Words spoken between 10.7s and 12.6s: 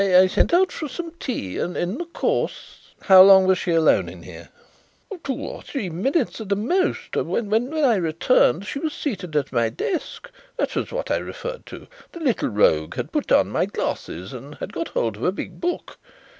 was what I referred to. The little